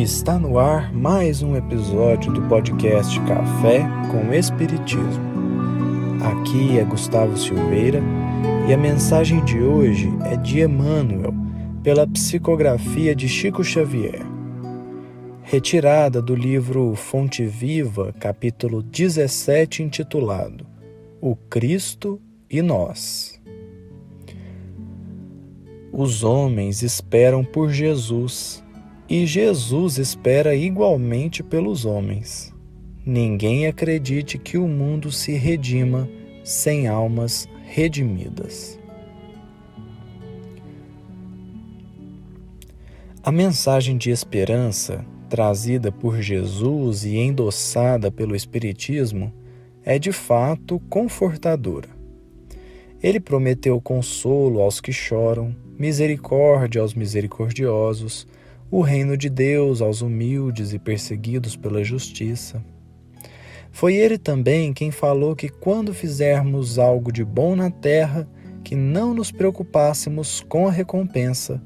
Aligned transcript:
Está 0.00 0.38
no 0.38 0.58
ar 0.58 0.94
mais 0.94 1.42
um 1.42 1.54
episódio 1.54 2.32
do 2.32 2.40
podcast 2.48 3.20
Café 3.20 3.86
com 4.10 4.32
Espiritismo. 4.32 5.22
Aqui 6.24 6.78
é 6.78 6.84
Gustavo 6.84 7.36
Silveira 7.36 8.00
e 8.66 8.72
a 8.72 8.78
mensagem 8.78 9.44
de 9.44 9.60
hoje 9.60 10.08
é 10.24 10.38
de 10.38 10.62
Emmanuel, 10.62 11.34
pela 11.82 12.06
psicografia 12.06 13.14
de 13.14 13.28
Chico 13.28 13.62
Xavier. 13.62 14.22
Retirada 15.42 16.22
do 16.22 16.34
livro 16.34 16.94
Fonte 16.94 17.44
Viva, 17.44 18.14
capítulo 18.18 18.82
17, 18.82 19.82
intitulado 19.82 20.66
O 21.20 21.36
Cristo 21.36 22.18
e 22.48 22.62
Nós. 22.62 23.38
Os 25.92 26.24
homens 26.24 26.80
esperam 26.80 27.44
por 27.44 27.68
Jesus 27.68 28.64
e 29.10 29.26
Jesus 29.26 29.98
espera 29.98 30.54
igualmente 30.54 31.42
pelos 31.42 31.84
homens. 31.84 32.54
Ninguém 33.04 33.66
acredite 33.66 34.38
que 34.38 34.56
o 34.56 34.68
mundo 34.68 35.10
se 35.10 35.32
redima 35.32 36.08
sem 36.44 36.86
almas 36.86 37.48
redimidas. 37.64 38.78
A 43.20 43.32
mensagem 43.32 43.98
de 43.98 44.10
esperança 44.10 45.04
trazida 45.28 45.90
por 45.90 46.22
Jesus 46.22 47.04
e 47.04 47.16
endossada 47.16 48.12
pelo 48.12 48.36
Espiritismo 48.36 49.32
é 49.84 49.98
de 49.98 50.12
fato 50.12 50.78
confortadora. 50.88 51.88
Ele 53.02 53.18
prometeu 53.18 53.80
consolo 53.80 54.60
aos 54.60 54.80
que 54.80 54.92
choram, 54.92 55.54
misericórdia 55.76 56.80
aos 56.80 56.94
misericordiosos, 56.94 58.26
o 58.70 58.80
reino 58.82 59.16
de 59.16 59.28
Deus 59.28 59.80
aos 59.80 60.00
humildes 60.00 60.72
e 60.72 60.78
perseguidos 60.78 61.56
pela 61.56 61.82
justiça. 61.82 62.64
Foi 63.72 63.94
ele 63.94 64.18
também 64.18 64.72
quem 64.72 64.90
falou 64.90 65.34
que 65.34 65.48
quando 65.48 65.94
fizermos 65.94 66.78
algo 66.78 67.12
de 67.12 67.24
bom 67.24 67.56
na 67.56 67.70
terra, 67.70 68.28
que 68.62 68.76
não 68.76 69.14
nos 69.14 69.32
preocupássemos 69.32 70.40
com 70.48 70.68
a 70.68 70.70
recompensa, 70.70 71.62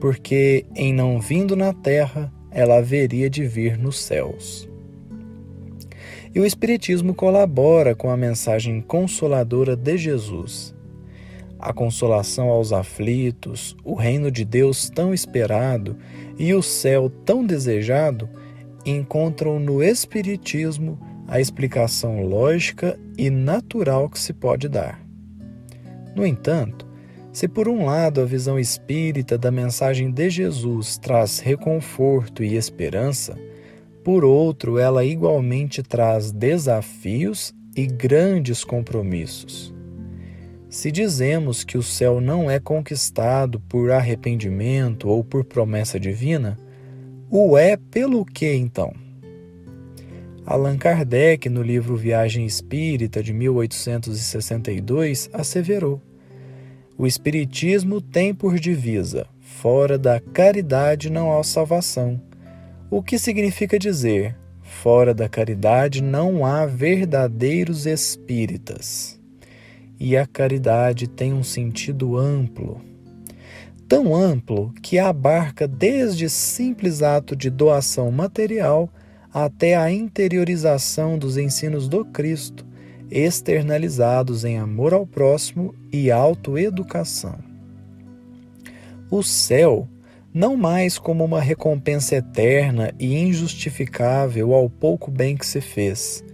porque 0.00 0.66
em 0.74 0.92
não 0.92 1.20
vindo 1.20 1.56
na 1.56 1.72
terra, 1.72 2.32
ela 2.50 2.78
haveria 2.78 3.28
de 3.28 3.46
vir 3.46 3.78
nos 3.78 4.00
céus. 4.00 4.68
E 6.34 6.40
o 6.40 6.44
Espiritismo 6.44 7.14
colabora 7.14 7.94
com 7.94 8.10
a 8.10 8.16
mensagem 8.16 8.80
consoladora 8.80 9.76
de 9.76 9.96
Jesus 9.96 10.73
a 11.58 11.72
consolação 11.72 12.48
aos 12.48 12.72
aflitos, 12.72 13.76
o 13.84 13.94
reino 13.94 14.30
de 14.30 14.44
Deus 14.44 14.90
tão 14.90 15.14
esperado 15.14 15.96
e 16.38 16.52
o 16.54 16.62
céu 16.62 17.10
tão 17.24 17.44
desejado 17.44 18.28
encontram 18.84 19.58
no 19.58 19.82
Espiritismo 19.82 20.98
a 21.26 21.40
explicação 21.40 22.22
lógica 22.22 22.98
e 23.16 23.30
natural 23.30 24.08
que 24.08 24.18
se 24.18 24.32
pode 24.32 24.68
dar. 24.68 25.00
No 26.14 26.26
entanto, 26.26 26.86
se 27.32 27.48
por 27.48 27.68
um 27.68 27.84
lado 27.84 28.20
a 28.20 28.24
visão 28.24 28.58
espírita 28.58 29.36
da 29.36 29.50
mensagem 29.50 30.10
de 30.10 30.30
Jesus 30.30 30.96
traz 30.98 31.40
reconforto 31.40 32.44
e 32.44 32.54
esperança, 32.54 33.36
por 34.04 34.24
outro 34.24 34.78
ela 34.78 35.04
igualmente 35.04 35.82
traz 35.82 36.30
desafios 36.30 37.52
e 37.74 37.86
grandes 37.86 38.62
compromissos. 38.62 39.73
Se 40.74 40.90
dizemos 40.90 41.62
que 41.62 41.78
o 41.78 41.84
céu 41.84 42.20
não 42.20 42.50
é 42.50 42.58
conquistado 42.58 43.60
por 43.60 43.92
arrependimento 43.92 45.08
ou 45.08 45.22
por 45.22 45.44
promessa 45.44 46.00
divina, 46.00 46.58
o 47.30 47.56
é 47.56 47.76
pelo 47.76 48.24
que 48.24 48.52
então? 48.52 48.92
Allan 50.44 50.76
Kardec, 50.76 51.48
no 51.48 51.62
livro 51.62 51.94
Viagem 51.96 52.44
Espírita 52.44 53.22
de 53.22 53.32
1862, 53.32 55.30
asseverou: 55.32 56.02
O 56.98 57.06
Espiritismo 57.06 58.00
tem 58.00 58.34
por 58.34 58.58
divisa: 58.58 59.28
fora 59.40 59.96
da 59.96 60.18
caridade 60.18 61.08
não 61.08 61.38
há 61.38 61.44
salvação. 61.44 62.20
O 62.90 63.00
que 63.00 63.16
significa 63.16 63.78
dizer: 63.78 64.36
fora 64.60 65.14
da 65.14 65.28
caridade 65.28 66.02
não 66.02 66.44
há 66.44 66.66
verdadeiros 66.66 67.86
espíritas 67.86 69.22
e 69.98 70.16
a 70.16 70.26
caridade 70.26 71.06
tem 71.06 71.32
um 71.32 71.42
sentido 71.42 72.16
amplo. 72.16 72.80
Tão 73.88 74.14
amplo 74.14 74.72
que 74.82 74.98
abarca 74.98 75.68
desde 75.68 76.28
simples 76.28 77.02
ato 77.02 77.36
de 77.36 77.50
doação 77.50 78.10
material 78.10 78.90
até 79.32 79.76
a 79.76 79.90
interiorização 79.90 81.18
dos 81.18 81.36
ensinos 81.36 81.88
do 81.88 82.04
Cristo, 82.04 82.64
externalizados 83.10 84.44
em 84.44 84.58
amor 84.58 84.94
ao 84.94 85.06
próximo 85.06 85.74
e 85.92 86.10
autoeducação. 86.10 87.38
O 89.10 89.22
céu, 89.22 89.88
não 90.32 90.56
mais 90.56 90.98
como 90.98 91.24
uma 91.24 91.40
recompensa 91.40 92.16
eterna 92.16 92.92
e 92.98 93.16
injustificável 93.16 94.54
ao 94.54 94.68
pouco 94.68 95.10
bem 95.10 95.36
que 95.36 95.46
se 95.46 95.60
fez, 95.60 96.24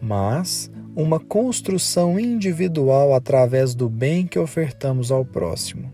mas 0.00 0.70
uma 0.94 1.18
construção 1.18 2.20
individual 2.20 3.14
através 3.14 3.74
do 3.74 3.88
bem 3.88 4.26
que 4.26 4.38
ofertamos 4.38 5.10
ao 5.10 5.24
próximo. 5.24 5.90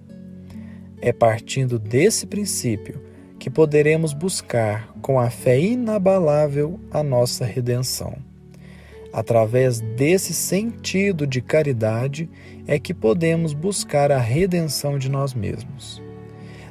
É 1.01 1.13
partindo 1.13 1.79
desse 1.79 2.27
princípio 2.27 3.01
que 3.39 3.49
poderemos 3.49 4.13
buscar, 4.13 4.93
com 5.01 5.21
a 5.21 5.31
fé 5.31 5.61
inabalável, 5.61 6.81
a 6.91 7.05
nossa 7.05 7.45
redenção. 7.45 8.17
Através 9.13 9.81
desse 9.81 10.35
sentido 10.35 11.27
de 11.27 11.41
caridade 11.41 12.29
é 12.67 12.77
que 12.79 12.93
podemos 12.93 13.53
buscar 13.53 14.11
a 14.11 14.19
redenção 14.19 14.99
de 14.99 15.09
nós 15.09 15.33
mesmos. 15.33 16.03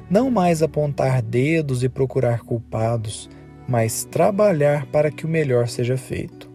Não 0.09 0.29
mais 0.29 0.61
apontar 0.61 1.21
dedos 1.21 1.81
e 1.81 1.89
procurar 1.89 2.41
culpados, 2.41 3.29
mas 3.67 4.03
trabalhar 4.03 4.85
para 4.87 5.09
que 5.09 5.25
o 5.25 5.29
melhor 5.29 5.69
seja 5.69 5.97
feito 5.97 6.46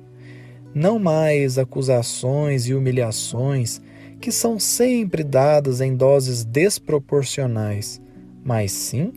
não 0.74 0.98
mais 0.98 1.58
acusações 1.58 2.66
e 2.66 2.74
humilhações 2.74 3.80
que 4.20 4.30
são 4.30 4.58
sempre 4.58 5.24
dadas 5.24 5.80
em 5.80 5.96
doses 5.96 6.44
desproporcionais, 6.44 8.00
mas 8.44 8.72
sim 8.72 9.12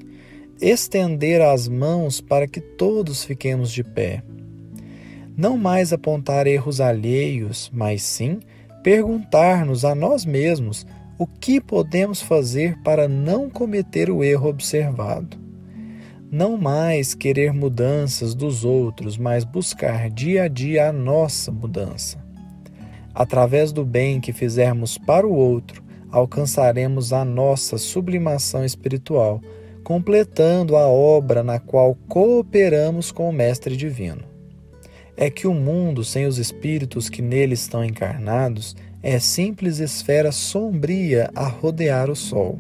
estender 0.60 1.42
as 1.42 1.68
mãos 1.68 2.20
para 2.22 2.48
que 2.48 2.60
todos 2.60 3.24
fiquemos 3.24 3.72
de 3.72 3.84
pé. 3.84 4.24
Não 5.38 5.58
mais 5.58 5.94
apontar 5.94 6.48
erros 6.48 6.82
alheios, 6.82 7.70
mas 7.74 8.02
sim 8.02 8.40
perguntar-nos 8.82 9.84
a 9.84 9.94
nós 9.94 10.26
mesmos 10.26 10.86
o 11.18 11.28
que 11.28 11.62
podemos 11.62 12.22
fazer 12.22 12.78
para 12.84 13.08
não 13.08 13.50
cometer 13.50 14.10
o 14.10 14.24
erro 14.24 14.50
observado 14.50 15.45
não 16.32 16.58
mais 16.58 17.14
querer 17.14 17.54
mudanças 17.54 18.34
dos 18.34 18.66
outros, 18.66 19.18
mas 19.18 19.44
buscar 19.44 20.10
dia 20.10 20.44
a 20.44 20.48
dia 20.48 20.90
a 20.90 20.94
nossa 20.94 21.52
mudança. 21.52 22.18
Através 23.14 23.72
do 23.72 23.86
bem 23.86 24.20
que 24.20 24.34
fizermos 24.34 24.98
para 24.98 25.26
o 25.26 25.34
outro, 25.34 25.84
alcançaremos 26.12 27.14
a 27.14 27.24
nossa 27.24 27.78
sublimação 27.78 28.66
espiritual, 28.66 29.42
completando 29.84 30.76
a 30.76 30.88
obra 30.88 31.44
na 31.44 31.60
qual 31.60 31.96
cooperamos 32.08 33.12
com 33.12 33.30
o 33.30 33.34
Mestre 33.34 33.78
Divino. 33.78 34.24
É 35.16 35.30
que 35.30 35.48
o 35.48 35.54
mundo 35.54 36.04
sem 36.04 36.26
os 36.26 36.38
espíritos 36.38 37.08
que 37.08 37.22
nele 37.22 37.54
estão 37.54 37.86
encarnados 37.86 38.76
é 39.02 39.20
simples 39.20 39.80
esfera 39.80 40.32
sombria 40.32 41.30
a 41.36 41.48
rodear 41.48 42.10
o 42.10 42.16
sol. 42.16 42.60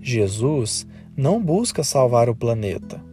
Jesus 0.00 0.86
não 1.18 1.42
busca 1.42 1.84
salvar 1.84 2.30
o 2.30 2.34
planeta, 2.34 3.04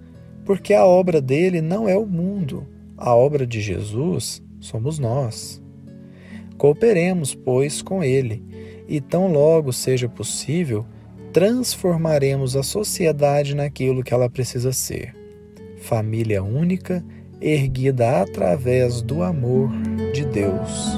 porque 0.45 0.73
a 0.73 0.85
obra 0.85 1.19
dele 1.19 1.59
não 1.59 1.89
é 1.89 1.97
o 1.97 2.05
mundo, 2.05 2.65
a 2.95 3.13
obra 3.13 3.45
de 3.45 3.59
Jesus 3.59 4.41
somos 4.61 4.97
nós. 4.97 5.61
Cooperemos, 6.57 7.35
pois, 7.35 7.81
com 7.81 8.01
ele, 8.01 8.41
e 8.87 9.01
tão 9.01 9.29
logo 9.29 9.73
seja 9.73 10.07
possível, 10.07 10.85
transformaremos 11.33 12.55
a 12.55 12.63
sociedade 12.63 13.53
naquilo 13.53 14.03
que 14.03 14.13
ela 14.13 14.29
precisa 14.29 14.71
ser 14.71 15.25
família 15.85 16.43
única, 16.43 17.05
erguida 17.39 18.21
através 18.21 19.01
do 19.01 19.21
amor 19.21 19.69
de 20.13 20.25
Deus. 20.25 20.97